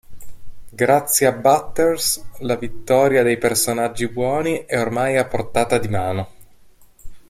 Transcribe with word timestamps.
Grazie 0.71 1.27
a 1.27 1.31
Butters, 1.31 2.25
la 2.39 2.55
vittoria 2.55 3.21
dei 3.21 3.37
personaggi 3.37 4.07
buoni 4.07 4.65
è 4.65 4.79
ormai 4.79 5.15
a 5.15 5.25
portata 5.25 5.77
di 5.77 5.87
mano. 5.89 6.29